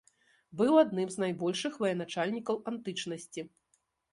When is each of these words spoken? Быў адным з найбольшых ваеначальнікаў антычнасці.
Быў 0.61 0.77
адным 0.83 1.11
з 1.15 1.23
найбольшых 1.25 1.77
ваеначальнікаў 1.83 2.55
антычнасці. 2.73 3.41